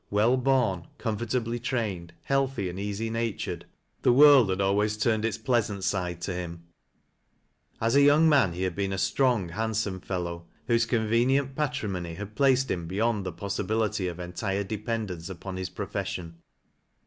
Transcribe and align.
Well 0.09 0.35
born 0.35 0.87
comfortably 0.97 1.59
trained, 1.59 2.13
healthy 2.23 2.71
and 2.71 2.79
easy 2.79 3.11
natured, 3.11 3.67
the 4.01 4.11
wiuld 4.11 4.49
had 4.49 4.59
always 4.59 4.97
turned 4.97 5.23
its 5.23 5.37
pleasant 5.37 5.83
side 5.83 6.21
to 6.21 6.33
him. 6.33 6.63
As 7.79 7.95
a 7.95 7.99
youn^ 7.99 8.27
aau, 8.29 8.51
he 8.51 8.63
had 8.63 8.75
been 8.75 8.93
a 8.93 8.97
strong, 8.97 9.49
handsome 9.49 9.99
fellow, 10.01 10.47
whose 10.65 10.87
con 10.87 11.07
ccnient 11.07 11.53
patrimony 11.53 12.15
had 12.15 12.35
placed 12.35 12.71
him 12.71 12.87
beyond 12.87 13.27
the 13.27 13.31
possibilitj 13.33 14.09
of 14.09 14.19
entire 14.19 14.63
dependence 14.63 15.29
upon 15.29 15.57
his 15.57 15.69
profession. 15.69 16.37